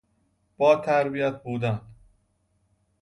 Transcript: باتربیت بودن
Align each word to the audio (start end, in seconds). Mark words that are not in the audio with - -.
باتربیت 0.57 1.43
بودن 1.43 1.81